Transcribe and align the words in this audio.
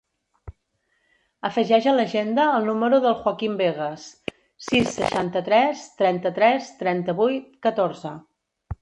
Afegeix 1.49 1.87
a 1.91 1.93
l'agenda 1.97 2.47
el 2.61 2.65
número 2.71 3.01
del 3.05 3.15
Joaquín 3.21 3.61
Vegas: 3.61 4.09
sis, 4.71 4.91
seixanta-tres, 4.97 5.87
trenta-tres, 6.03 6.77
trenta-vuit, 6.85 7.51
catorze. 7.69 8.21